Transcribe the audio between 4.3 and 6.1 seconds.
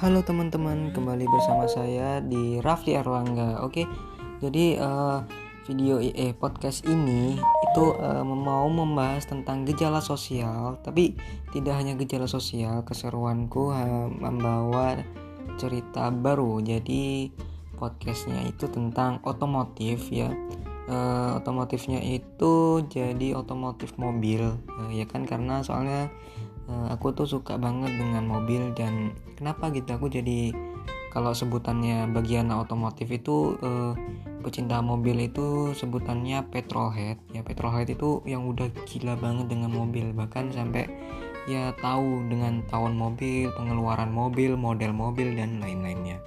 jadi uh, video